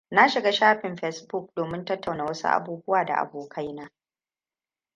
Na 0.11 0.27
shiga 0.29 0.51
shafin 0.51 0.95
facebook 0.97 1.53
domin 1.55 1.85
tattauna 1.85 2.25
wasu 2.25 2.47
abubuwa 2.47 3.05
da 3.05 3.15
abokaina. 3.17 3.89